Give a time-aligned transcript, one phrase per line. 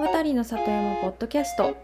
[0.00, 1.76] 渡りの里山ポッドキャスト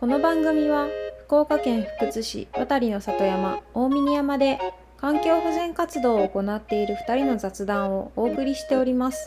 [0.00, 0.88] この番組は
[1.26, 4.58] 福岡県福津市渡りの里山大峰山で
[4.96, 9.26] 環境保全活動を行っている2人の雑談をお送りしております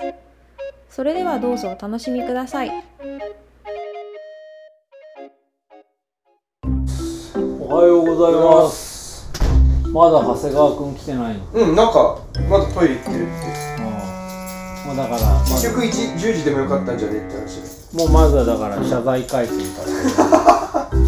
[0.90, 2.72] それではどうぞお楽しみください
[7.60, 9.30] おはようございます。
[9.94, 11.46] まだ長谷川くん来てないの？
[11.54, 12.18] うん、なんか、
[12.50, 14.19] まだトイレ行ってるって。
[14.86, 17.98] もうだから、結局1 10時でもよかったんじゃねって話で。
[17.98, 20.90] もうまずはだから謝罪会見から。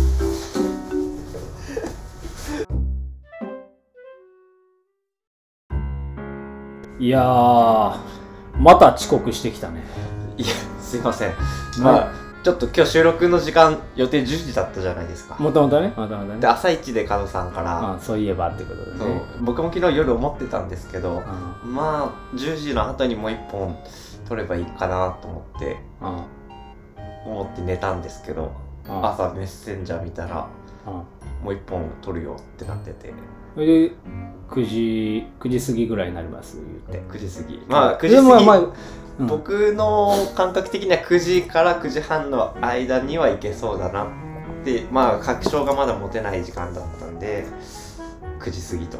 [6.99, 7.98] いやー、
[8.59, 9.84] また遅刻してきたね。
[10.38, 10.48] いや、
[10.79, 11.34] すいません。
[11.79, 15.35] まあ、ちょっと今日収録の時間予定10時だったじゃないですか。
[15.35, 16.47] もともとね、もともとで、ね。
[16.47, 19.09] 朝一で加藤さんから、あそういえばってことでそう。
[19.09, 19.21] ね。
[19.41, 21.19] 僕も昨日夜思ってたんですけど、
[21.63, 23.77] うまあ、10時の後にもう一本
[24.27, 25.77] 撮ればいいかなと思って、
[27.25, 28.51] 思って寝たんですけど、
[28.87, 30.48] うん朝メッセンジャー見たら、
[30.87, 30.93] うん
[31.43, 33.13] もう一本撮るよってなってて、
[33.54, 33.91] それで
[34.49, 36.57] 9時9時過ぎぐらいになります
[36.91, 37.18] 言って。
[37.18, 37.62] 9時過ぎ。
[37.68, 38.60] まあ、9時でも過ぎ、まあ
[39.20, 39.27] うん。
[39.27, 44.07] 僕の感覚的には9時から9時半の間には行けそうだなっ
[44.63, 47.46] てまあ確証がまだ持てない時間だったんで
[48.40, 48.98] 9時過ぎと。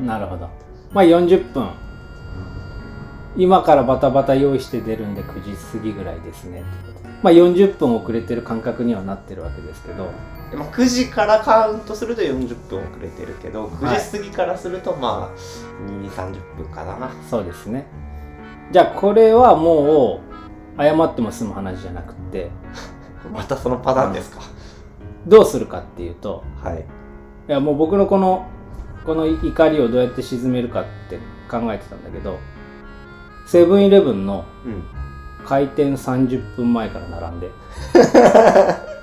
[0.00, 0.48] なるほど。
[0.92, 1.70] まあ40分。
[3.38, 6.64] 今からバタバタ用意して出るんで9時過ぎぐらいですね。
[7.22, 10.10] まあ40分遅れてる感覚にはなってるわけですけど
[10.50, 15.36] でまあ、9時からカウントすると40分遅れてるけど9時過ぎからするとまあ
[15.90, 17.10] 2 3 0分かな。
[17.28, 17.86] そうですね。
[18.70, 20.20] じゃあこれはも
[20.78, 22.50] う謝っても済む話じゃなくって。
[23.32, 24.40] またそのパターンですか、
[25.26, 26.84] どうするかっていうとはい。
[27.48, 28.46] いやもう僕のこの
[29.04, 31.18] この怒りをどうやって鎮めるかって
[31.50, 32.38] 考えてたんだけど
[33.46, 34.84] セブンイレブンのうん。
[35.46, 37.50] 開店30分前から並んで。
[37.94, 38.86] ま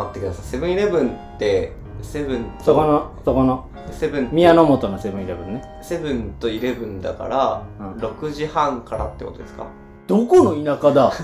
[0.00, 0.44] 待ってください。
[0.44, 3.66] セブンイレブンってセブンとそこのそこの。
[3.90, 5.62] セブン宮の本のセブンイレブンね。
[5.82, 8.00] セブンとイレブンだから、うん。
[8.00, 9.66] 6時半からってことですか？
[10.06, 11.10] どこの田舎だ？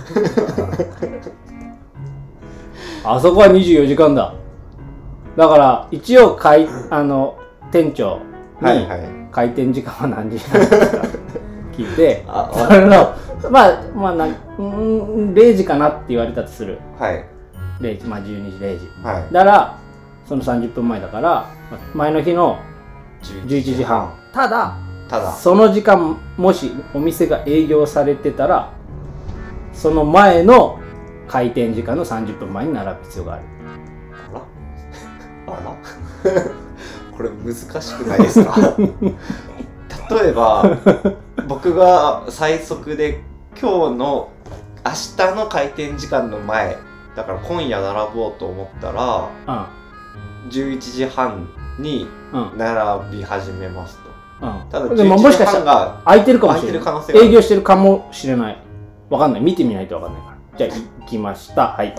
[3.04, 4.34] あそこは24時間だ。
[5.36, 7.38] だから一応かいあの
[7.70, 8.18] 店長
[8.60, 8.86] に
[9.30, 11.02] 開店時間は何時なんですか？
[11.76, 12.24] 聞いて。
[12.26, 13.14] あそれの
[13.50, 14.26] まあまあな
[14.58, 16.78] うん0時かなって言われたとする。
[16.98, 17.24] はい
[17.80, 18.90] 0時まあ12時0時。
[19.02, 19.32] はい。
[19.32, 19.78] だから
[20.26, 21.30] その30分前だから
[21.70, 22.58] まあ前の日の
[23.22, 24.12] 11時半。
[24.32, 24.76] ただ
[25.08, 25.32] ただ。
[25.32, 28.72] その時間もしお店が営業されてたら
[29.72, 30.78] その前の
[31.28, 33.42] 開店時間の30分前に並ぶ必要がある。
[35.46, 35.54] あら？
[35.54, 35.76] あら？
[37.16, 38.54] これ難しくないですか？
[40.20, 40.64] 例えば
[41.48, 43.22] 僕が最速で
[43.60, 44.28] 今日の
[44.84, 46.76] 明日の開店時間の前
[47.16, 49.30] だから今夜並ぼうと思ったら
[50.50, 52.50] 11時半にうん。
[52.52, 54.10] うん並び始めますと。
[54.46, 54.68] うん。
[54.68, 57.28] ただでももしかしたらら空いてるかもしれない。
[57.28, 58.58] 営業してるかもしれない。
[59.08, 59.40] わかんない。
[59.40, 60.36] 見てみないとわかんないから。
[60.58, 61.68] じゃあ行きました。
[61.68, 61.94] はい、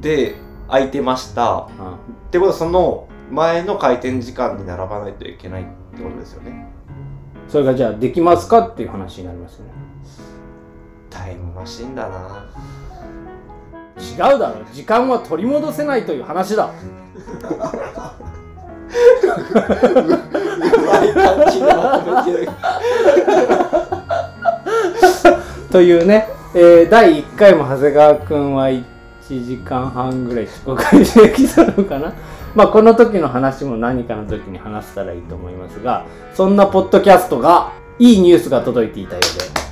[0.00, 0.36] で
[0.68, 1.68] 空いてました。
[1.78, 1.94] うん。
[1.94, 1.96] っ
[2.30, 5.66] てことはその前の開店時間に並ばないといけないっ
[5.96, 6.66] てことですよね。
[7.48, 9.72] それがじゃあできますかっていう話になりますよね。
[11.10, 12.46] タイムマシンだな
[13.98, 14.64] 違うだろ。
[14.72, 16.70] 時間は取り戻せないという話だ。
[25.72, 28.84] というね、えー第1回も長谷川くんは1
[29.28, 32.12] 時間半ぐらい遅刻してきたのかな。
[32.54, 39.65] まあこの時の話も何かの時に話せたらいいと思いますがそんなポッドキャストがいいニュースが届いていたようで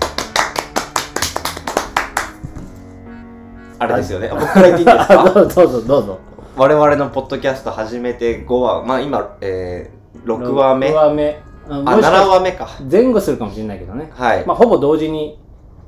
[3.85, 4.29] あれですよね。
[4.33, 5.25] 僕から言っていいですあか？
[5.35, 6.19] どうぞどうぞ
[6.57, 10.89] 我々のポッドキャスト始めて5話、まあ今、えー、6話目。
[10.89, 11.43] 6あ、話目。
[11.69, 12.69] あもしか7話目か。
[12.91, 14.11] 前後するかもしれないけどね。
[14.15, 14.45] はい。
[14.47, 15.39] まあほぼ同時に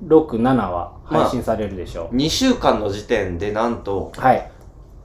[0.07, 4.51] 67は配信されるでしょう、2週間の時点でなんと、はい、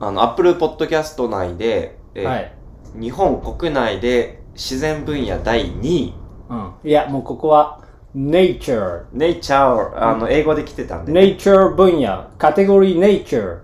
[0.00, 2.52] あの、Apple Podcast 内で、えーはい。
[2.94, 6.14] 日本国内で自然分野第2位、
[6.50, 7.78] うん、いやもうここは
[8.16, 9.04] Nature.
[9.14, 12.28] Nature、あの、英語で来てたんで、Nature 分野。
[12.38, 13.60] カテゴリー Nature.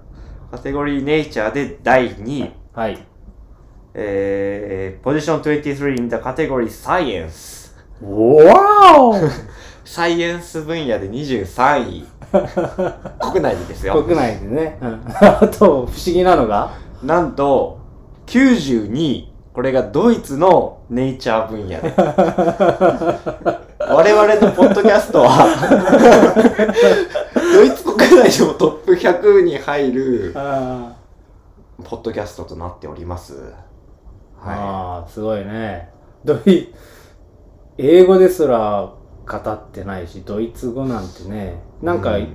[0.50, 2.98] カテゴリー Nature で第2位、はい。
[3.94, 7.72] えー、ポジション23 in the category Science。
[8.00, 9.14] わお
[9.84, 12.06] サイエンス分野で23位。
[13.32, 14.02] 国内でですよ。
[14.02, 16.72] 国内でね、うん、 あと不思議なのが？
[17.02, 17.78] なんと、
[18.26, 19.27] 92位。
[19.58, 21.90] これがドイツのネイチャー分野で。
[23.90, 25.48] 我々のポッドキャストは、
[27.34, 30.92] ドイツ国国内でもトップ100に入るあ
[31.82, 33.34] ポッドキャストとなっております。
[33.34, 35.90] ーはあーすごいね
[36.24, 36.72] ドイ
[37.78, 38.92] 英語ですら
[39.26, 42.28] 語ってないしドイツ語なんてねなんか、うん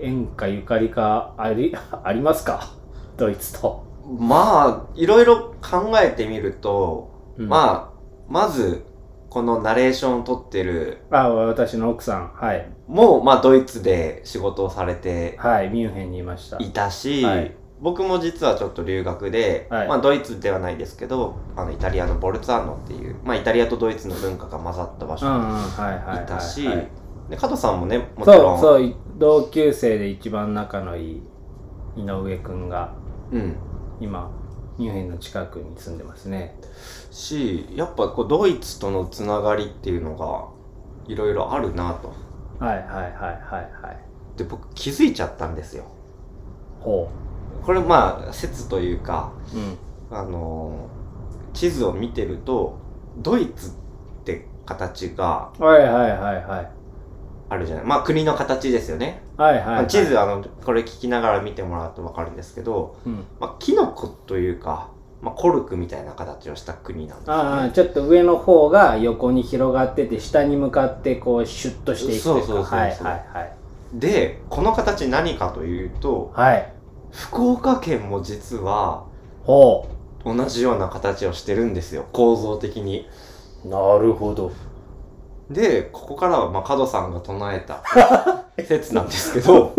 [0.00, 1.72] 縁かゆかりかあり
[2.02, 2.72] ありますか？
[3.16, 3.91] ドイツと、い。
[4.18, 7.48] まあ、いろいろ考えてみると、うん。
[7.48, 7.98] まあ、
[8.28, 8.84] まず、
[9.30, 12.32] このナレーションを撮ってる、あ私の奥さん。
[12.34, 12.70] はい。
[12.86, 16.58] もう、まあ、ドイツで仕事をされてはいミュンヘンにいました。
[16.58, 17.54] いたし、はい。
[17.80, 19.88] 僕も実はちょっと留学で、はい。
[19.88, 26.24] まあ、ドイツではないですけど、あの、イタリアのボルツァーノっていう、まあ、イタリアとドイツの文化が混ざった場所うんうんにはいはいはい。
[26.24, 26.88] いたし、はい。
[27.30, 31.22] で加藤さんもね、もちろん、そうそう同級生で一番仲のいい
[31.96, 32.92] 井上くんが
[33.32, 33.56] うん。
[34.02, 34.30] 今
[34.78, 36.56] ミュンヘンの近くに住んでますね
[37.10, 40.48] し、やっぱこう、ドイツとのつながりっていうのが、
[41.06, 42.12] いろいろあるなと。
[42.58, 43.98] はいはいはいはいはい
[44.36, 45.84] で、僕気づいちゃったんですよ。
[46.80, 47.08] ほ
[47.64, 49.78] これまあ、説というか、ううん
[50.10, 51.02] あのー
[51.52, 52.78] 地図を見てると、
[53.18, 53.72] ドイツっ
[54.24, 56.70] て形がはいはいはいはい
[57.50, 57.84] あるじゃない。
[57.84, 59.21] まあ、国の形ですよね。
[59.36, 63.24] はいはい、はい、まあ地図、あの、これ聞きながら見てもらうとわかるんですけど、うん。
[63.40, 64.88] まあ、キノコというか、
[65.20, 67.42] まあ、コルクみたいな形をした国なんですよ、ね。
[67.42, 72.46] ああちょっと上の方が横に広がってて下に向かってこうシュッとしていくというか。
[72.46, 73.52] そうそうそうそうはいはいはい
[73.94, 76.72] で、この形何かというと、はい。
[77.10, 79.04] 福岡県も実は
[79.44, 79.86] ほ
[80.24, 83.06] 同じような形をしてるんですよ、構造的に。
[83.64, 84.50] うなるほど。
[85.50, 87.82] で、ここからは、まあ、角さんが唱えた
[88.58, 89.74] 説なんですけど、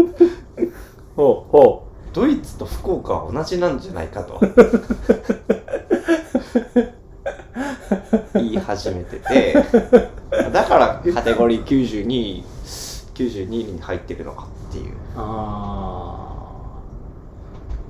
[1.15, 4.39] ほうほドイツと福岡は同じなんじゃないかと。
[8.35, 9.53] 言い始めてて、
[10.51, 12.43] だからカテゴリー92、
[13.13, 14.93] 92に入ってるのかっていう。
[14.93, 16.33] うああ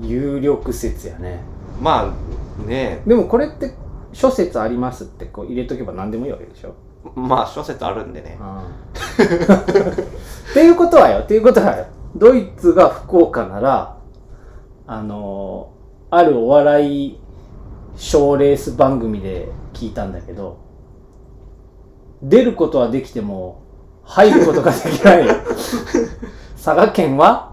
[0.02, 1.42] 有力説やね。
[1.82, 2.14] ま
[2.60, 3.74] あね、でもこれって
[4.14, 6.76] 諸説ありますってこう入れとけば何でもいいわけでしょ
[7.16, 8.38] まあ諸説あるんでね。
[9.18, 11.20] っていうことはよ。
[11.20, 11.86] っていうことはよ。
[12.16, 13.98] ドイツが福岡なら
[14.88, 15.74] あのー
[16.16, 17.20] あるお笑い
[17.96, 20.60] 賞レース番組で聞いたんだけど
[22.22, 23.64] 出ることはできても
[24.04, 25.28] 入ることができない。
[26.56, 27.52] 佐賀県は？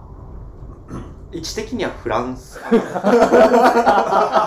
[1.33, 2.61] 位置的にはフランス。
[2.63, 4.47] あ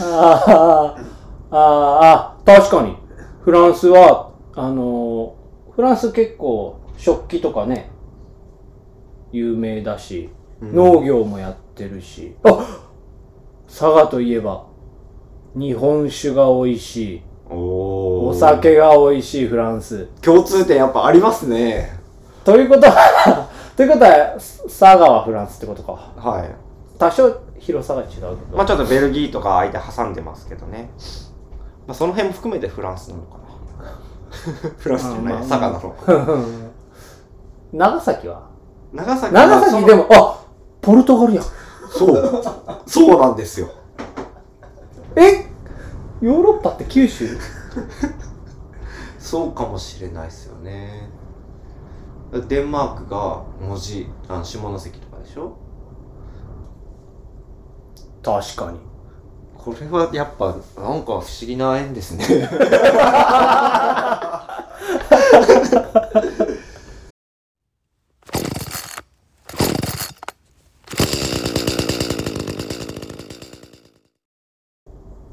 [0.00, 0.96] あ、
[1.50, 2.96] ああ、確かに。
[3.42, 5.38] フランスは、あのー
[5.76, 7.90] フランス結構食器とかね、
[9.30, 10.30] 有名だし、
[10.60, 12.66] 農業もやってるし、あ
[13.68, 14.66] 佐賀といえば、
[15.54, 20.06] 日本酒が美味しい、おお酒が美味しいフランス。
[20.22, 22.00] 共通点やっぱありますね。
[22.44, 25.92] ということは、 ということは、佐賀はフランスってことか。
[26.16, 26.50] はい。
[26.98, 28.36] 多少広さが違うけど。
[28.56, 30.90] まあちょっとベルギーとか間挟んでますけどね。
[31.88, 33.44] まあその辺も含めてフランスなのかな。
[34.76, 36.12] フランスじゃない、まあ佐賀なのか。
[37.72, 38.50] 長崎は？
[38.92, 40.02] 長崎長崎でも。
[40.04, 40.44] も、あ
[40.82, 41.44] ポルトガルやん。
[41.90, 42.42] そう。
[42.86, 43.70] そうなんですよ。
[45.16, 45.46] え？
[46.20, 47.26] ヨーロッパって九州？
[49.18, 51.10] そうかもしれないですよね。
[52.48, 55.56] デンマークが文字、あ下関とかでしょ？
[58.22, 58.78] 確かに。
[59.58, 62.24] これはやっぱなんか不思議な縁ですね。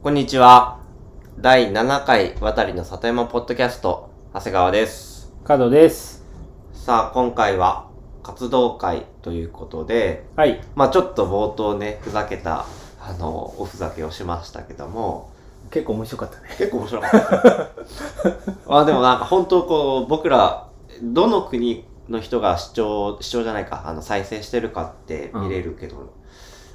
[0.01, 0.79] こんにちは。
[1.37, 5.31] 第7回渡りの里山ポッドキャスト、長谷川です。
[5.43, 6.25] 角です。
[6.73, 7.89] さあ、今回は
[8.23, 10.61] 活動会ということで、はい。
[10.73, 12.65] まあちょっと冒頭ね、ふざけた、
[13.07, 15.29] あの、おふざけをしましたけども、
[15.69, 16.49] 結構面白かったね。
[16.57, 18.69] 結構面白かった。
[18.69, 20.67] まあでもなんか本当こう、僕ら、
[21.03, 26.13] どの国の人が視聴、視聴じゃないか、あの、再生してるかって見れるけど、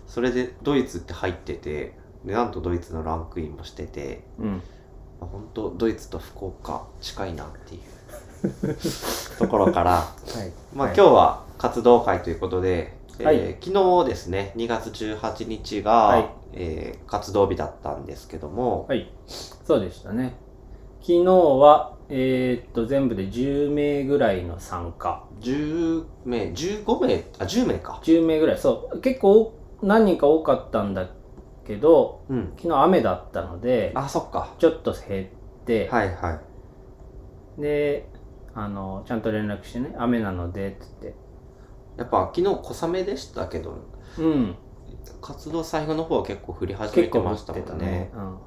[0.06, 4.62] それでドイツって入ってて、で、なんとドイツのランクインもしてて、うん。
[5.20, 8.76] まあ本当ドイツと福岡近いなっていう
[9.38, 10.06] ところから、は
[10.44, 10.52] い。
[10.74, 19.12] まあ、はい今日は活動会ということで、えーはい昨日ですね、2月18日が、はいえー活動日だったんですけども、はい。
[19.26, 20.36] そうでしたね。
[21.00, 25.24] 昨日は、えーっと、全部で10名ぐらいの参加。
[25.40, 28.00] 10名、15名、あ、10名か。
[28.02, 28.58] 10名ぐらい。
[28.58, 29.00] そう。
[29.00, 31.08] 結構、何人か多かったんだ
[31.66, 32.52] けど、うん。
[32.56, 34.54] 昨日雨だったので、あ、そっか。
[34.58, 36.40] ちょっと減って、はいは
[37.58, 37.60] い。
[37.60, 38.06] で、
[38.54, 41.14] あのちゃんと連絡してね雨なのでっつって
[42.00, 43.74] やっぱ昨日小雨でしたけど
[44.18, 44.56] うん。
[45.20, 47.74] 活動最後の方は結構降り始めてましたてもんね。
[47.78, 48.38] たね、うん、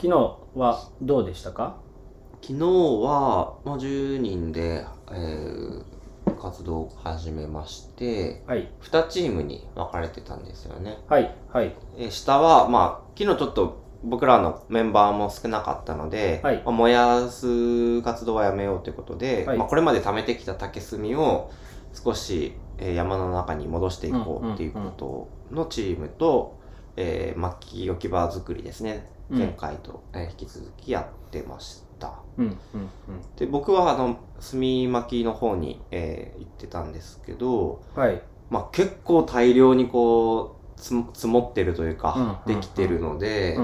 [0.00, 1.76] 昨日はどうでしたか？
[2.40, 5.84] 昨日は、まあ、10人で、えー
[6.40, 8.68] 活動を始めましてはい。
[8.80, 10.98] 2チームに分かれてたんですよね。
[11.08, 11.74] はいはい。
[11.96, 16.56] えー下はまあ昨日ちょっと僕らのメンバーも少なかったので、はい。
[16.64, 19.58] まあ燃やす活動はやめようということで、はい。
[19.58, 21.50] まあ、これまで貯めてきた竹炭を
[21.92, 26.58] 少し、えー山の中に戻していこうっていうことのチームと、
[26.96, 29.08] えー薪置き場作りですね。
[29.30, 29.38] うん。
[29.38, 32.14] 前回と、えー引き続きやってました。
[33.36, 34.60] で僕はあの炭
[34.92, 38.22] 巻きの方に、えー行ってたんですけど、うんはい。
[38.50, 43.56] まあ、結構大量にこうつ積もってるというか、できてるので、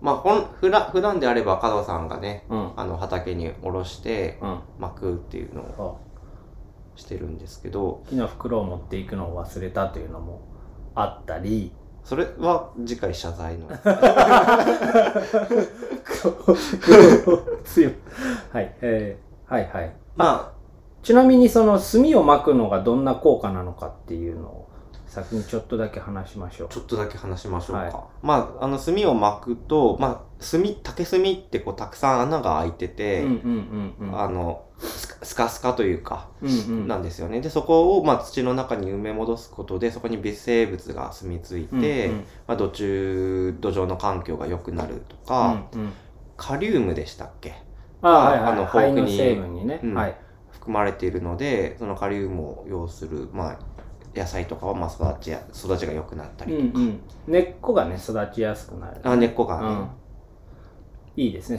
[0.00, 2.58] まあほんふら普段であれば加藤さんがねうん。
[2.58, 4.58] うんあの畑に下ろしてうん。
[4.78, 6.11] 巻くっていうのをあ
[6.96, 10.42] してるんですけど昨日袋を持っていくのを忘れたというのも
[10.94, 11.72] あったり
[12.04, 13.68] それは次回謝罪の。
[18.52, 19.94] はいえーはいはい。
[20.16, 20.52] ま
[21.02, 24.68] ちなみにその炭を巻くのがどんな効果なのかっていうのを
[25.06, 26.68] 先にちょっとだけ話しましょう。
[26.68, 27.92] あちょっとだけ話しましょうか、はい。
[28.22, 34.20] まああの炭を巻くとまあ炭竹炭ってこうたくさん穴が開いてて、うんうんうんうん。
[34.20, 36.52] あのスカスカというかうんう
[36.84, 36.88] ん。
[36.88, 37.40] なんですよね。
[37.40, 42.24] でそこをまあ土の中に埋め戻すことでそこに微生物が住み着いて、うんうん。
[42.48, 45.92] まあ、土中土壌の環境が良くなるとか、うんうん。
[46.36, 47.54] カリウムでしたっけ？
[48.02, 48.52] あはいはい。
[48.52, 49.94] あの豊富に成分にね、うん。
[49.94, 50.16] はい。
[50.50, 53.58] 含まれているのでそのカリウムを要する、まあ、
[54.14, 57.00] 野菜とかはまあ育ちや育ちが良くなったうんりとか、うん。
[57.28, 59.00] 根っこがね育ちやすくなる。
[59.04, 59.88] あ根っこがね、うん。
[61.14, 61.58] いいですね。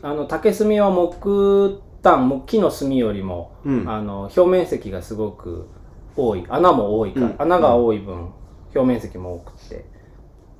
[0.00, 3.88] 炭あの竹炭は木炭木木の炭よりも、うん。
[3.88, 5.68] あの表面積がすごく
[6.16, 6.44] 多い。
[6.48, 7.34] 穴も多いから、うん。
[7.38, 8.30] 穴が多い分
[8.74, 9.84] 表面積も多くて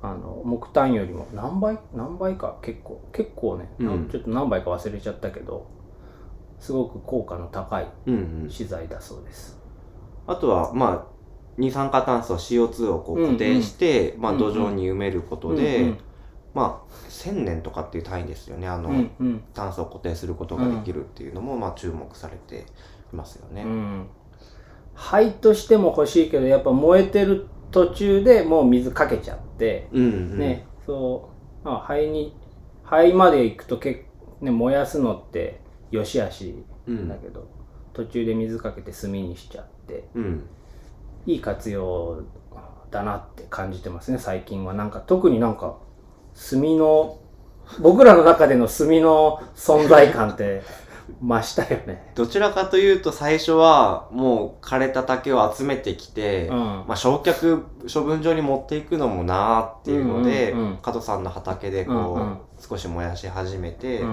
[0.01, 1.79] あの木炭よりも何倍？
[1.95, 2.57] 何倍か？
[2.61, 4.09] 結構結構ね、うん。
[4.09, 5.71] ちょっと何倍か忘れちゃったけど
[6.59, 8.49] すごく効果の高いうんうん。
[8.49, 9.57] 資材だそうです。
[10.27, 11.17] あとはまあ
[11.57, 14.53] 二酸化炭素 CO2 をこう固定して、まあ、うんうん。
[14.53, 15.97] 土壌に埋めることで、うん
[16.57, 18.67] まあ1000年とかっていう単位ですよね。
[18.67, 19.43] あの、うんうん。
[19.53, 22.65] 炭素を固定することができるっていうのも、まあ、注目されて
[23.13, 23.61] いますよね。
[23.61, 24.07] うん、
[24.95, 30.39] 灰としても欲しいけどやっぱ燃えてる途中でもう水かけちゃって、うんうん。
[30.39, 31.29] ねそ
[31.63, 32.35] う、まあ、灰に
[32.83, 34.07] 灰まで行くと結
[34.41, 35.61] ね、燃やすのって
[35.91, 37.47] よしあしうんだけど、
[37.93, 40.47] 途中で水かけて炭にしちゃってうん。
[41.27, 42.23] いい活用
[42.89, 44.73] だなって感じてますね最近は。
[44.73, 45.77] なんか特になんか
[46.49, 47.19] 炭の
[47.79, 50.63] 僕らの中での炭の存在感って
[51.21, 52.11] 増したよね。
[52.15, 56.57] どちらかというと最初はもう枯れた竹を集めてきて、うん。
[56.57, 60.77] まあ、焼却処分場に持っていくのもなーっていうので、うんうんうん。
[60.77, 62.37] 加藤さんの畑でこう、うんうん。
[62.59, 64.09] 少し燃やし始めて、うん。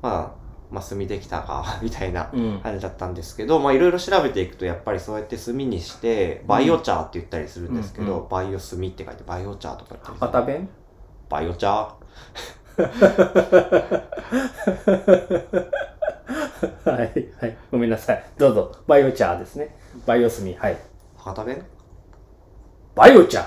[0.00, 2.60] まあ、まあ炭できたか みたいなうん。
[2.62, 8.26] 感じだったんですけどまあいろいろ調べていくとやっぱりそうやって炭にしてバイオチャーって言ったりするんですけど、うん。
[8.26, 10.68] うバイオ炭って書いてバイオチャーとか言ったりする
[11.32, 11.94] バイオチャー
[16.84, 17.56] はい、はい。
[17.70, 18.22] ごめんなさい。
[18.36, 18.76] どうぞ。
[18.86, 19.74] バイオチャーですね。
[20.04, 20.54] バイオスミ。
[20.54, 20.76] はい。
[21.16, 21.64] 博多弁？
[22.94, 23.46] バイオチャー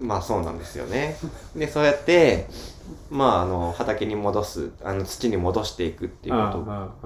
[0.00, 1.16] まあそうなんですよね。
[1.54, 2.48] で、そうやって、
[3.10, 6.58] まああの、畑に戻す、あの、土に戻していくっていうこと。
[6.58, 6.96] ま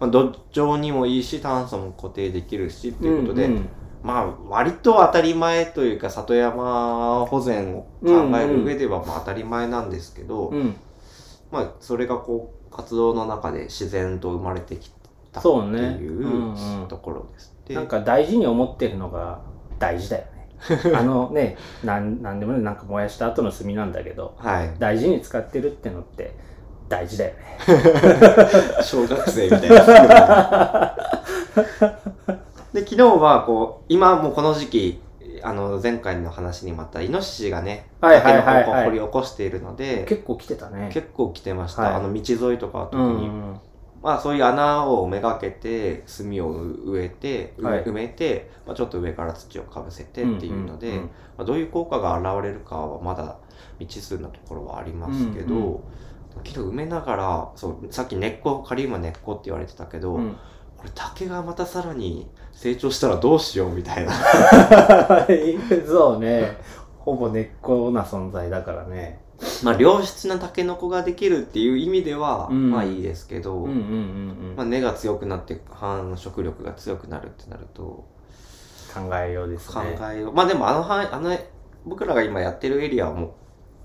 [0.00, 3.68] あ、土壌にもいいし、炭素も固定できるしっていうことで、んん
[4.06, 10.76] まあ割と当たり前というか、里山保全を考える上ではまあ当たり前なんですけど、うん。
[11.50, 14.90] まあそれがこう、活動の中で自然と生まれてき
[15.32, 17.52] たってそうねいううんうんところです。
[17.66, 19.40] でなんか大事に思ってるのが
[19.80, 20.50] 大事だよね。
[20.94, 24.70] あのね、なんなんでもね、なんか燃やした後の炭なんだけど、はい。
[24.78, 26.36] 大事に使ってるってのって
[26.88, 27.58] 大事だよね。
[28.82, 30.96] 小学生みたいな。
[32.86, 35.00] で、昨日はこう、今もうこの時期、
[35.42, 38.84] あの、前回の話にまた、イノシシがね、はいはいはいはい。
[38.86, 40.90] 掘り起こしているので、結構来てたね。
[40.92, 41.82] 結構来てました。
[41.82, 41.94] はい。
[41.94, 43.02] あの、道沿いとかは特に。
[43.02, 43.60] うんうん。
[44.02, 47.84] まあ、そういう穴をめがけて、炭を植えて、埋めはい。
[47.84, 51.00] 埋めて、まあ、ちょっと上から土をかぶせてっていうので、
[51.36, 53.38] まあ、どういう効果が現れるかはまだ
[53.78, 55.80] 未知数なところはありますけど、うんうん。
[56.44, 60.36] けど埋めながらそうさっき根っこカリウムは根っこって言われてたけど、うん。
[60.76, 64.12] これ竹がまたさらに成長したらどうしようみたいな。
[65.86, 66.56] そうね。
[66.98, 69.20] ほぼ根っこな存在だからね。
[69.62, 72.70] まあ良質なタケノコができるっていう意味では、うん。
[72.70, 77.82] まあいいですけど、まあ、根が強くなって繁殖力が強くなるってなると
[78.94, 81.36] 考えようです考ねえよう、まあでもあの範囲あの
[81.84, 83.30] 僕らが今やってるエリアはもう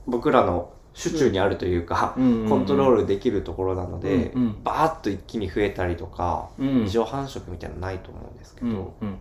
[0.07, 4.63] 僕らの手中にあるというか、コントロールルできるところなので、うんうん。
[4.63, 6.83] バーッと一気に増えたりとか、うん。
[6.85, 9.19] 異常繁殖みたいなのないと思うんですけど、うんうん。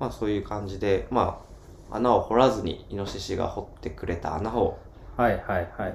[0.00, 1.42] まあそういう感じでま
[1.90, 4.78] あ穴を掘らずにイノシシが掘ってくれた穴を
[5.16, 5.94] はいはいはい。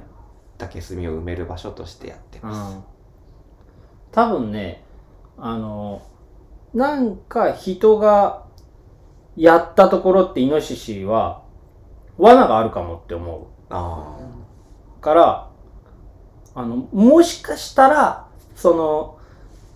[0.57, 2.75] 竹炭を埋める場所としてやってます。
[2.75, 2.83] うん。
[4.11, 4.83] 多分ね
[5.37, 6.01] あの
[6.73, 8.45] なんか人が
[9.35, 11.43] やったところってイノシシは
[12.17, 14.44] 罠があるかもって思あう
[15.05, 15.49] から
[16.55, 19.19] あのもしかしたらその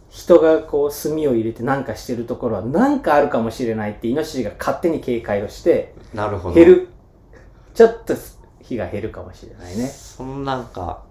[0.10, 6.56] 人がこう炭を入れてなんかしてるところはなんかあるかもしれないってイノシシが勝手に警戒をしてあなるほど。
[6.56, 6.88] 減る。
[7.76, 8.16] ちょっと
[8.60, 9.86] 火が減るかもしれないね。
[9.86, 11.04] そのなんか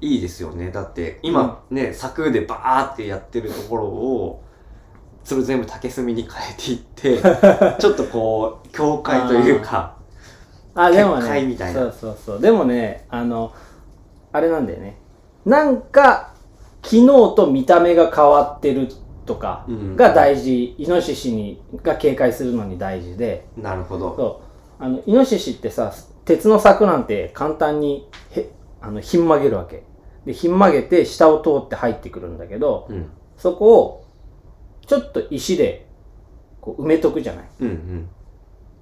[0.00, 0.70] いいですよね。
[0.70, 4.44] だって今ね、柵でバーってやってるところを
[5.24, 7.18] それ全部竹炭に変えていって
[7.80, 9.96] ちょっとこう境界というか
[10.74, 12.40] あ、でもね、みたいなそうそうそう。
[12.40, 13.52] でもね、あの、
[14.32, 14.98] あれなんだよね。
[15.44, 16.34] なんか、
[16.82, 18.88] 昨日と見た目が変わってる
[19.24, 20.74] とかうんが大事。
[20.76, 23.46] イノシシに、が警戒するのに大事で。
[23.56, 24.42] なるほどそ
[24.80, 24.84] う。
[24.84, 25.92] あの、イノシシってさ、
[26.24, 28.50] 鉄の柵なんて簡単に、へ、
[28.80, 29.84] あの、ひん曲げるわけ。
[30.26, 34.04] で、ひん曲げて下を通って入ってくるんだけど、うんそこを、
[34.86, 35.86] ちょっと石で、
[36.60, 37.44] こう埋めとくじゃない。
[37.60, 38.08] うんうん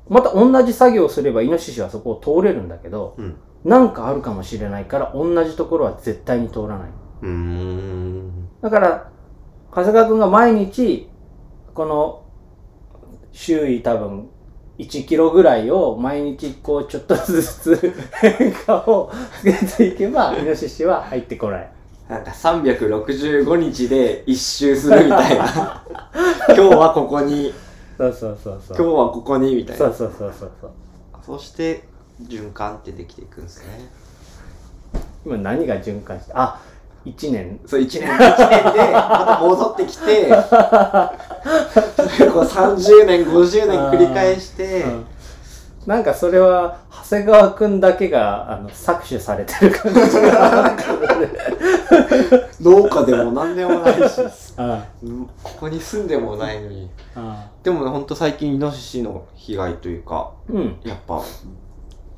[0.09, 6.90] また同じ作業をすればイノシシはそこを通れるんだけど、うんなんかあるかもしれないから同じところは絶対に通らない。
[8.61, 9.11] だから、
[9.71, 11.09] 長谷川くんが毎日、
[11.73, 12.25] この、
[13.30, 14.28] 周囲多分、
[14.78, 19.52] 1キロぐらいを毎日こうちょっとずつ変化をつけ
[19.85, 21.73] ていけば、 イノシシは入ってこない。
[22.09, 25.85] なんか365日で一周するみたいな
[26.49, 27.54] 今日はここに
[28.02, 28.76] そうそうそうそう。
[28.76, 30.71] 今日はここにみたいなそうそうそうそうそう。
[31.25, 31.84] そして
[32.23, 33.88] 循環ってできていくんですね
[35.25, 36.60] 今何が循環して、あ、
[37.04, 37.60] 1年。
[37.67, 40.30] そう、1年、一年で、また戻ってきて、そ
[42.25, 45.06] れをこう30年、50年繰り返して、うん
[45.86, 50.76] なんかそれは長谷川くんだけがあの搾取されてる感じが
[52.61, 54.21] 農家でも何でもないし、
[54.57, 56.91] ここに住んでもないのに。
[57.15, 60.76] あでもね、ほんと最近イノシシの被害というか、うん。
[60.85, 61.23] やっぱ、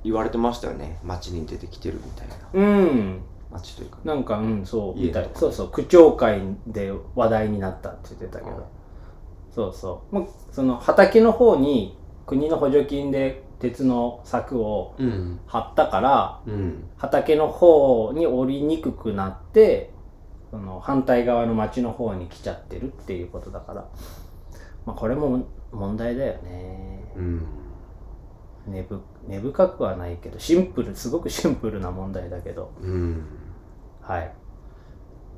[0.03, 0.99] 言われてましたよね。
[1.05, 2.35] 街に出てきてるみたいな。
[2.53, 3.21] うん。
[3.51, 3.99] 街というか。
[4.05, 5.31] なんかうんそう家みたい。
[5.35, 8.63] そうそう区長会で話題になったって言ってたけど、うん
[9.55, 15.41] そうそう、まあ、その畑の方に国の補助金で鉄の柵をうん。
[15.47, 16.85] 張ったからうん。
[16.97, 19.91] 畑の方に降りにくくなって
[20.51, 23.89] その反対側の町の方に来ちゃってるっていうことだから、
[24.87, 27.47] まあ、これも問題だよねうん。
[28.67, 33.25] 根ぶ根深くはないけどシンプルすごくシンプルな問題だけどうん。
[34.01, 34.33] はい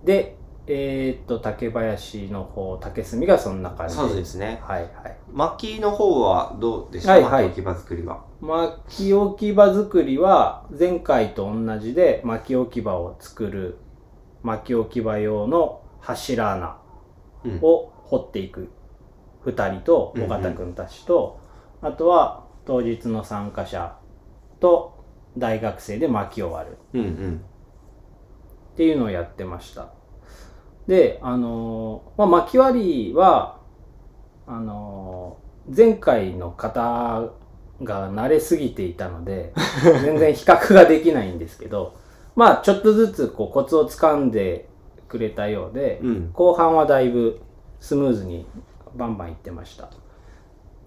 [0.04, 0.36] で
[0.68, 4.60] えー、っと竹林の方竹炭がそんな感じそうですね。
[4.64, 5.16] はいはい。
[5.32, 7.12] 薪の方はどうでした？
[7.12, 7.44] はいはい。
[7.44, 8.24] 薪置き場作りは。
[8.40, 13.78] 薪置き場作りは前回と同じで薪置き場を作る
[14.42, 16.78] 薪置き場用の柱穴
[17.44, 17.58] うん。
[17.62, 18.70] を掘っていく。
[19.44, 21.38] 2人とうんうん尾形君たちと、
[21.80, 23.96] あとは当日の参加者
[24.58, 25.04] と
[25.38, 26.78] 大学生で薪を割る。
[26.94, 27.40] うんうん。
[28.74, 29.88] っていうのをやってました
[30.86, 33.58] であのーまあ薪割りは
[34.46, 35.46] あのー
[35.76, 37.30] 前回の方
[37.82, 41.94] が慣れすぎていたので 全然比較ができないんですけど
[42.36, 44.68] まあちょっとずつこうコツをつかんで
[45.08, 46.30] くれたようで、うん。
[46.32, 47.40] 後半はだいぶ
[47.80, 48.46] スムーズに
[48.94, 49.88] バンバンいってました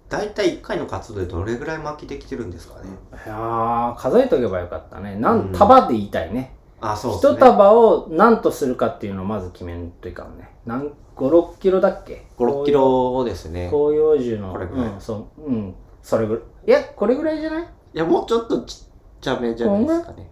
[0.09, 2.89] 大体1回の活動でどれぐらい巻きできてるんですかね。
[3.25, 7.33] いやー数えとけばよかったねなうんん束で言いたいね、あ、そうですね。
[7.33, 10.49] 一束を何とするかっていうのをまず決めんといかんね。
[10.65, 13.67] 何56キロだっけ？5、6キロですね。
[13.69, 14.51] 広葉樹の。
[14.53, 14.85] これぐらい。
[14.87, 15.75] うんそううん。
[16.01, 16.43] それぐらい。
[16.67, 17.63] いやこれぐらいじゃない？
[17.63, 18.87] いや、もうちょっとちっ
[19.19, 20.31] ちゃめじゃないですかね。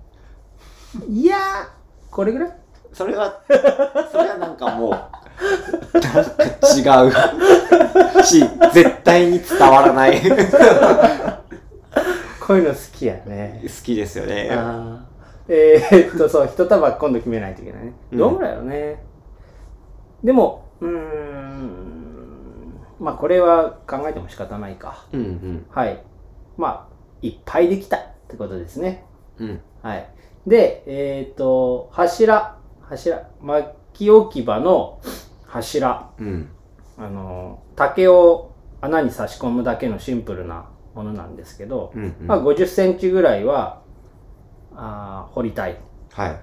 [1.09, 1.25] い？
[1.25, 1.39] やー
[2.09, 2.51] これぐらい？
[2.93, 3.41] それは、
[4.11, 5.03] それはなんかもう、なん
[5.91, 6.21] か
[6.75, 7.09] 違
[8.19, 8.23] う。
[8.23, 8.39] し、
[8.73, 10.19] 絶対に伝わらない。
[10.21, 10.29] 好
[12.47, 13.61] こういうの好きやね。
[13.83, 14.49] きですよね。
[14.51, 15.16] あー
[15.49, 19.03] えー、っとそう一束今度決めないといけないねうんどんぐらいよね、
[20.23, 21.87] でもうーん
[22.99, 25.65] まあこれは考えても仕方ないかうんうん。
[25.69, 26.01] はい
[26.57, 29.05] まあいっぱいできたってことですね
[29.39, 29.61] うん。
[29.81, 30.09] はい。
[30.45, 35.01] で、えっ、と、柱、柱、薪置き場の
[35.45, 36.49] 柱、うん。
[36.97, 42.27] あの、竹を穴に差し込むだけのシンプルなものなんですけど、うん、うん。
[42.27, 43.81] まあ、50センチぐらいは、
[44.77, 45.77] あー掘りたい。
[46.13, 46.39] はい。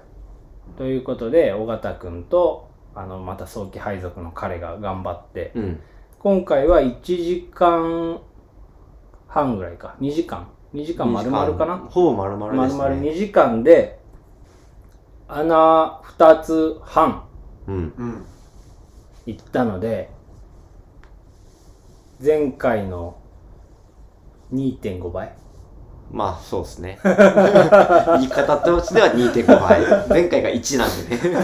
[0.77, 5.79] ということで、尾形くんと、あの、また早期配属の彼が頑張って、うん。
[6.19, 8.19] 今回は1時間
[9.27, 9.95] 半ぐらいか。
[10.01, 11.77] 2時間 ?2 時間丸々かな？
[11.77, 12.83] ほぼ丸々丸ですね。
[12.83, 13.99] 々2時間で、
[15.27, 17.23] 穴2つ半
[17.67, 17.93] うん。
[17.97, 18.25] うん
[19.25, 20.11] 行ったので、
[22.23, 23.17] 前回の
[24.53, 25.35] 2.5倍
[26.11, 26.99] まあ、そうですね。
[27.03, 30.07] 言い方としては2.5倍。
[30.09, 31.35] 前回が1なんでね。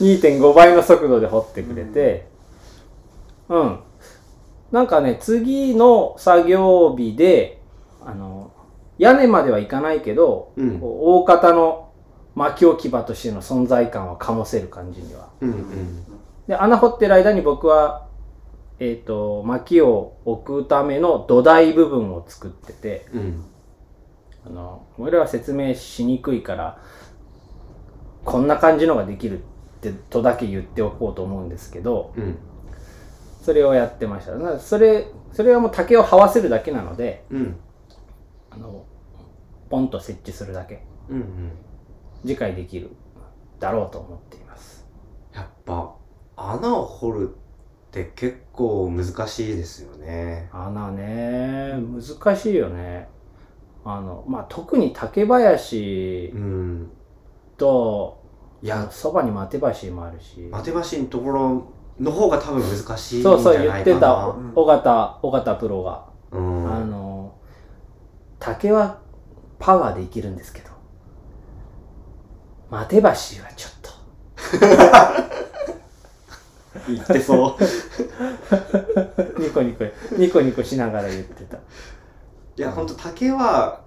[0.00, 2.26] 2.5倍の速度で掘ってくれて、
[3.48, 3.80] うん。
[4.70, 7.62] なんかね、次の作業日で、
[8.04, 8.52] あの、
[8.98, 11.88] 屋根まではいかないけど、うん大方の
[12.34, 15.30] 薪置き場としての存在感は醸せる感じには。
[15.40, 16.04] うんうん。
[16.46, 18.07] で、穴掘ってる間に僕は、
[18.80, 23.44] えっ、と、薪を置くための土台部分を作ってて、うん。
[24.46, 26.80] あの、俺は説明しにくいから、
[28.24, 29.42] こんな感じのができるっ
[29.80, 32.38] てとだけ言っておこうと思うんですけど、うん。
[33.42, 34.34] それをやってました。
[34.34, 37.56] なそれ、それはもう竹を這わせるだけなので、うん。
[38.50, 38.84] あの、
[39.70, 41.52] ポンと設置するだけ、うんうん。
[42.22, 42.90] 次回できる
[43.58, 44.86] だろうと思っています。
[45.34, 45.94] やっぱ、
[46.36, 47.47] 穴を掘るって
[47.92, 50.48] 結構難しいですよね。
[50.52, 53.08] 穴ね、難しいよね。
[53.84, 56.90] あの、まあ、特に竹林うん。
[57.56, 58.22] と、
[58.62, 60.40] いや、そばに待て橋もあるし。
[60.50, 63.62] 待て橋のところの方が多分難しいそうそう。
[63.62, 66.72] 言ってたうん尾形尾形プロが、うん。
[66.72, 67.34] あの
[68.38, 69.00] 竹は
[69.58, 70.70] パワーでいけるんですけど
[72.70, 73.14] 待て橋は
[73.56, 75.27] ちょっと
[76.86, 79.40] 言ってそう。
[79.42, 79.84] ニコニコ
[80.16, 81.60] ニコニコしながら言ってたい
[82.56, 83.82] や、ほんと竹は、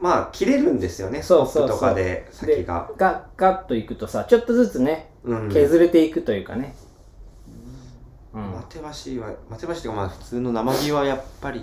[0.00, 1.22] まあ、切れるんですよね。
[1.22, 2.90] そうそうとかで先が。
[2.96, 5.50] ガッガッといくとさちょっとずつねうん。
[5.52, 6.74] 削れていくというかね
[8.32, 11.60] うん、待て橋は、待て橋っていうかまあ普通の生木はやっぱり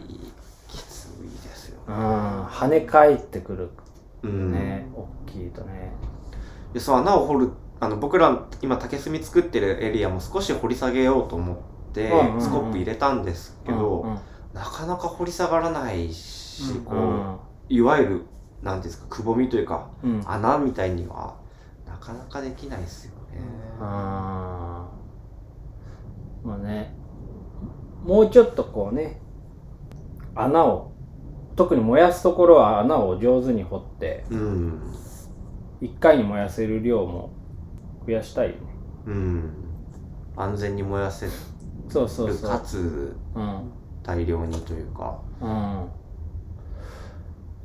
[0.68, 1.96] きついですようね。
[1.98, 2.00] ん、
[2.46, 3.70] 跳ね返ってくる
[4.24, 4.52] うん。
[4.52, 5.92] ね、大きいとね
[6.74, 11.58] でそう穴を掘るあの僕ら今竹炭作ってるエリアも少し掘り下げようと思っ
[11.94, 12.10] て、
[12.40, 14.20] スコップ入れたんですけど、うんうん。
[14.54, 18.26] なかなか掘り下がらないし、うんこういわゆる
[18.64, 19.90] なんていうんですかくぼみというか
[20.26, 21.36] 穴みたいには
[21.86, 23.42] なかなかできないですよね。
[23.80, 24.90] ま
[26.46, 26.96] あね
[28.04, 29.20] もうちょっとこうね
[30.34, 30.94] 穴を
[31.56, 34.94] 特に燃やすところは穴を上手に掘ってうん、
[35.82, 37.34] 1回に燃やせる量も
[38.08, 38.48] 増やしたい。
[38.48, 38.58] よね
[39.08, 39.52] うん、
[40.38, 41.32] 安全に燃やせる。
[41.90, 42.50] そうそうそう。
[42.50, 45.20] かつうん大量にというか。
[45.42, 45.90] うん。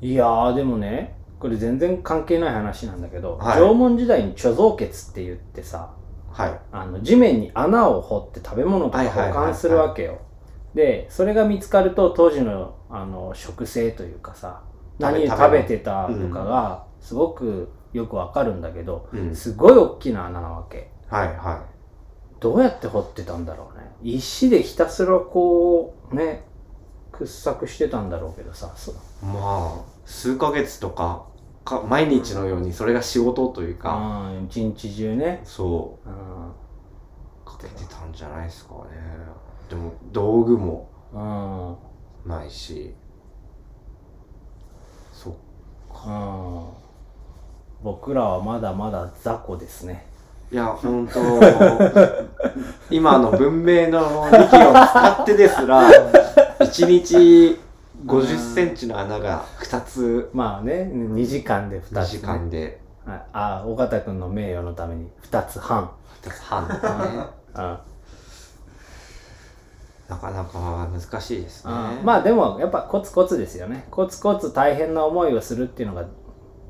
[0.01, 3.61] いやーでもねこれ全然関係ない話なんだけど、はい。
[3.61, 5.95] 縄文時代に貯蔵穴って言ってさ
[6.33, 6.61] はい。
[6.73, 10.19] あの地面に穴を掘って食べ物とか保管するわけよ。
[10.75, 14.63] でそれが見つかると当時のあの食性というかさ
[14.99, 20.91] 何食べてたとかがすごくよくわかるんだけど、うん、すごい大きな穴なわけ。
[21.09, 21.67] はいは
[22.41, 23.85] どうやって掘ってたんだろうね。
[24.03, 26.45] 石でひたすらこうね
[27.13, 28.75] 掘削してたんだろうけどさ。
[29.23, 31.27] まあ数ヶ月とか
[31.65, 35.41] か毎日のようにそれが仕事というか、うん一日中ね。
[35.45, 36.53] そうんう
[37.45, 38.81] かけてたんじゃないですかね。
[39.69, 42.95] でも道具もうんないし。
[45.13, 45.35] そっ
[46.07, 46.82] うん
[47.83, 50.07] 僕らはまだまだ雑魚ですね。
[50.51, 51.21] いや、本当
[52.91, 55.89] 今の文明の利器を使ってですら、
[56.61, 57.61] 1日
[58.07, 65.91] 50センチの穴が2つ、まあね、2時間で2 2つ、時間ではい、あ、尾形君の名誉のために2つ半。
[66.23, 67.27] 2つ半とかね。
[67.57, 67.79] うん
[70.09, 71.73] なかなか難しいですね。
[72.05, 73.87] まあでもやっぱコツコツですよね。
[73.91, 76.05] コツコツ大変な思いをするっていうのが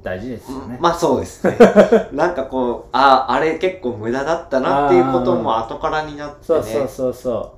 [0.03, 0.79] 大事ですよね。
[0.81, 1.57] まあそうですね。
[2.13, 7.55] なんかこう、ああ、あれ結構無駄だったなっていうことも後からになってそうそうね、そうそ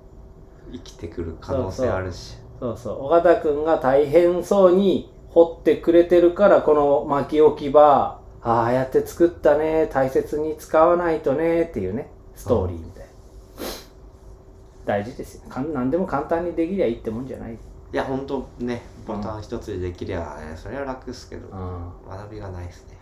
[0.72, 2.36] 生きてくる可能性あるし。
[2.60, 2.64] う。
[2.64, 3.04] そうそう。
[3.06, 13.10] 尾形君が大変そうに掘ってくれてるから、この薪置き場、ああやって作ったね、大切に使わないとねっていうね、ストーリーみたいな。
[14.84, 15.42] 大事ですよ。
[15.72, 17.58] 何でも簡単にできりゃいいってもんじゃない。
[17.94, 21.92] いいや本当ねボタン一つでできりゃねそれは楽ですけど、うん。
[22.10, 22.98] 学びがないですね。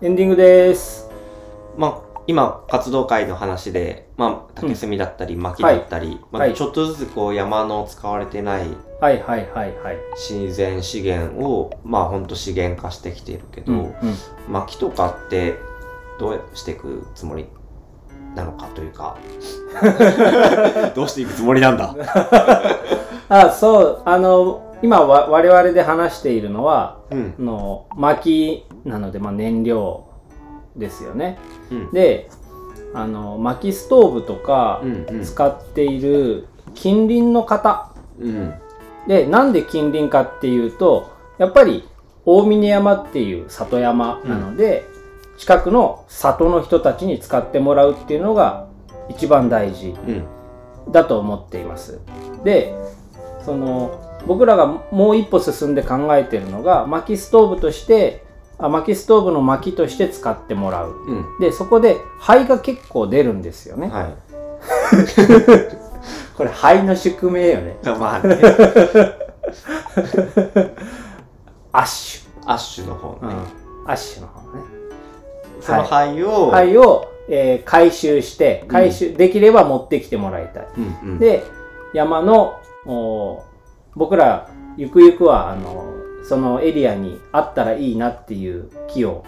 [0.00, 1.10] エンディングです。
[1.76, 6.54] まあ今活動会の話で、まあ、竹炭だったり薪だったり、まあはい。
[6.54, 8.68] ちょっとずつこう山の使われてない
[9.00, 9.96] はいはいはいはい。
[10.14, 13.94] 自然資源をまあほんと資源化してきているけど、うんうん。
[14.48, 15.56] 薪とかって
[16.20, 17.46] どうしていくつもり
[18.36, 19.16] なのかというか。
[20.94, 21.94] どうしていくつもりなんだ。
[23.28, 27.34] あそうあの今わ我々で話しているのはうん。
[27.36, 30.11] あの薪なので、まあ、燃料
[30.76, 31.38] ですよね。
[31.70, 31.92] うん。
[31.92, 32.30] で
[32.94, 35.24] あの薪ストーブとかうんうん。
[35.24, 37.92] 使っている近隣の方。
[38.18, 38.54] うん。
[39.08, 41.88] でなんで近隣かっていうとやっぱり
[42.24, 44.84] 大峰山っていう里山なので、
[45.38, 48.68] 近くの里の人たちに使ってもらうっていうのが
[49.08, 50.24] 一番大事うん。
[50.92, 52.00] だと思っています。
[52.44, 52.74] で
[53.44, 58.31] その僕らがもう一歩進んで考えているのが薪ストーブとしてあ
[58.68, 60.90] 薪ストーブの薪として使ってもらう。
[61.06, 63.88] うんでそこで灰が結構出るんですよね。
[63.88, 64.14] はい
[66.36, 67.76] これ灰の宿命よね。
[67.84, 68.38] まあね
[71.72, 73.28] アッシアッシュの方ュ。
[73.28, 73.34] ね、
[73.84, 74.62] うん、アッシュの方ね。
[75.60, 80.68] その灰を、灰を、えー回収して回収、できれば持ってきてもらいたい。
[80.76, 81.44] うんうん、で
[81.94, 83.42] 山のお
[83.94, 85.84] 僕らゆくゆくはあの
[86.24, 89.24] そのエリアにあったらいいなっていう木を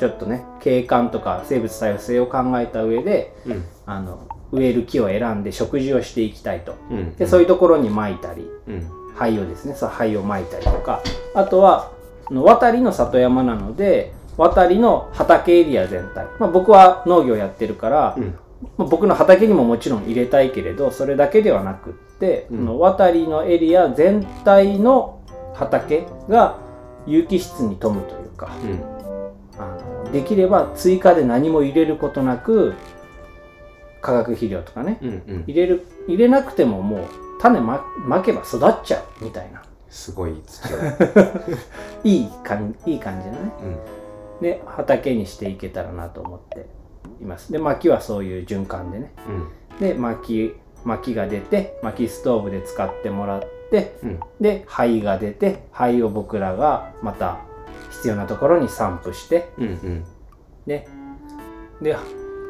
[0.00, 3.64] ちょっとね景観とか生物多様性を考えた上でうん。
[3.86, 6.76] あの植える木を選んで植樹をしていきたいと。
[6.90, 8.88] うん、でそういうところに撒いたりうん。
[9.14, 11.02] 灰をですねそう灰を撒いたりとか。
[11.34, 11.90] あとは
[12.30, 18.38] 渡りの里山なので渡りの畑エリア全体、まあ、僕は農業やってるから、うん。
[18.78, 22.78] まあ僕の畑にももちろん入れたいけれどそれだけではなくって、うん。
[22.78, 25.20] 渡りのエリア全体の
[25.54, 26.58] 畑が
[27.06, 28.94] 有機質に富むというかうん。
[29.56, 32.74] あのできれば追加で何も入れることなく
[34.00, 35.44] 化学肥料とかねうんうん。
[35.46, 37.08] 入れる入れなくてももう
[37.40, 39.62] 種ままけば育っちゃうみたいな。
[39.88, 40.78] すごい土を、
[42.02, 43.38] いい感いい感じのね。
[44.38, 44.42] うん。
[44.42, 46.66] で畑にしていけたらなと思って
[47.20, 47.52] います。
[47.52, 49.12] で薪はそういう循環でね。
[49.28, 49.78] うん。
[49.78, 53.53] で薪薪が出て薪ストーブで使ってもらって
[54.02, 54.20] うん。
[54.40, 57.40] で灰が出て灰を僕らがまた
[57.90, 60.04] 必要なところに散布してうんうん。
[60.66, 60.88] で
[61.82, 61.96] で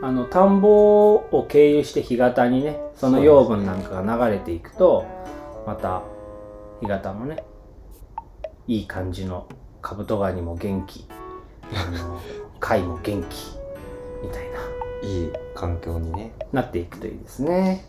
[0.03, 5.07] あの田んぼを経由して干潟にねその養分なんかが流れていくと、
[5.67, 6.03] また
[6.81, 7.43] 干潟もね
[8.67, 9.49] いい感じの
[9.81, 11.07] カブトガニも元気
[12.61, 13.59] 貝も元気
[14.23, 14.59] みたいな。
[15.03, 16.33] いい環境にね。
[16.51, 17.85] なっていくといいですね。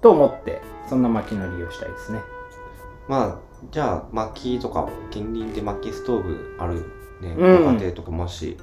[0.00, 2.20] と思ってそんな薪の利用したいですね
[3.10, 3.38] まあ
[3.72, 6.84] じゃあ薪とか近隣で薪ストーブある
[7.20, 7.64] ね、うん。
[7.64, 8.56] ご家庭とかもし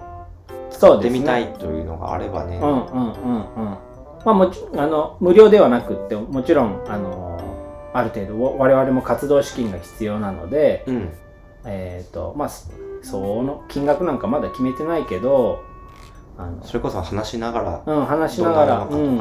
[0.72, 2.58] 使ってみたいというのがあればね。
[2.58, 3.78] うんうんうんうん。
[4.26, 11.10] まあもちあの無料ではなくってもちろんあのある程度我我々も活動資金が必要なので、うん。
[11.66, 12.70] えっ、とまあそ
[13.04, 15.62] その金額なんかまだ決めてないけど
[16.38, 19.18] あのそれこそ話しながらうん、話しながら、どうん。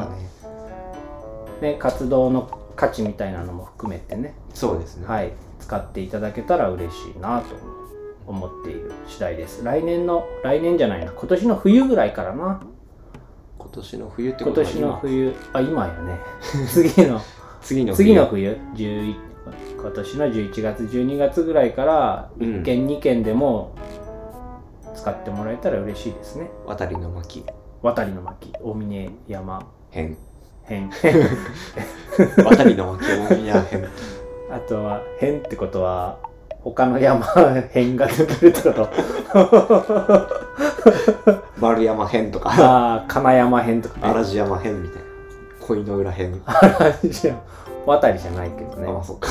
[1.61, 7.55] ね、活動の価値みたいなのも含めてね、そうですね、はい、使っていただけたら嬉しいなと
[8.27, 9.63] 思っている次第です。
[9.63, 11.11] 来年の来年じゃないな。
[11.11, 12.61] 今年の冬ぐらいからな。
[13.57, 15.33] 今年の冬ってこ今とは年の冬。
[15.53, 16.19] あ今やね。
[16.69, 17.19] 次の
[17.61, 18.05] 次の冬。
[18.05, 18.57] 次の冬。
[18.75, 19.15] 11
[19.79, 23.75] 今年の11月12月ぐらいからうん1件2件でも
[24.93, 26.51] 使ってもらえたら嬉しいですね。
[26.65, 27.43] 渡りの巻。
[27.81, 28.53] 渡りの巻。
[28.61, 29.65] 大峰山。
[29.89, 30.17] 編
[30.67, 30.89] 編
[32.43, 33.87] 渡りの巻大宮編
[34.51, 36.17] あとは変ってことは
[36.61, 37.25] 他の山
[37.71, 38.89] 変ができるってこと？
[41.59, 42.49] 丸山編とか。
[42.49, 44.01] ああ金山変とかね。
[44.03, 45.07] 荒地山編みたいな。
[45.65, 46.41] 恋の浦編
[47.03, 47.37] じゃあ
[47.85, 48.87] 渡りじゃないけどね。
[48.87, 49.29] あまあそっか。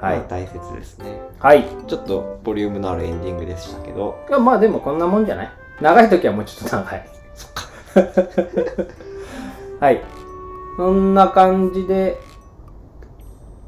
[0.00, 0.18] はい。
[0.18, 1.20] まあ大切ですね。
[1.38, 1.60] はい。
[1.60, 4.16] いちょっとボリュームのあるエンディングでしたけど。
[4.30, 5.50] やまあでもこんなもんじゃない？
[5.80, 7.08] 長い時はもうちょっと長い。
[7.34, 7.62] そっか
[9.80, 10.02] はい。
[10.76, 12.18] そんな感じで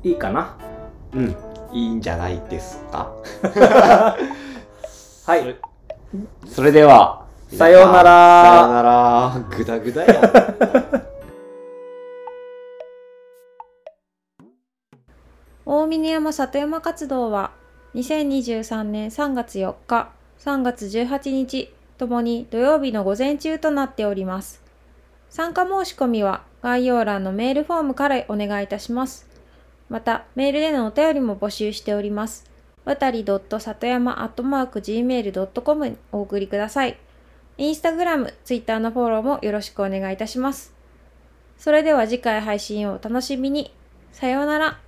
[0.02, 0.56] いいかな？
[1.14, 1.36] うん。
[1.72, 3.12] いいんじゃないですか？
[5.26, 5.56] はい。
[6.46, 8.42] それではさようなら。
[8.42, 9.40] さようなら。
[9.56, 10.20] グダグダや。
[15.66, 17.50] 大峰山里山活動は
[17.94, 24.62] 2023年3月4日、3月18日ともに土曜日の午前中となっております。
[25.30, 29.26] 参加申し込みは概要欄のメールフォームからお願いいたします。
[29.88, 32.44] また、メールでのお便りも募集しております。
[32.84, 36.98] わたり里山 .gmail.com にお送りください。
[37.58, 40.74] インスタグラム、ツイッターのフォローもよろしくお願いいたします。
[41.58, 43.74] それでは次回配信をお楽しみに。
[44.12, 44.87] さようなら。